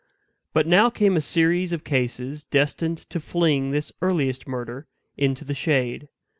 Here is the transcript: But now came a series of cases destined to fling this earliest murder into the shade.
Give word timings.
But 0.51 0.65
now 0.65 0.89
came 0.89 1.15
a 1.15 1.21
series 1.21 1.71
of 1.71 1.83
cases 1.83 2.43
destined 2.45 3.07
to 3.11 3.19
fling 3.19 3.69
this 3.69 3.93
earliest 4.01 4.47
murder 4.47 4.87
into 5.15 5.45
the 5.45 5.53
shade. 5.53 6.07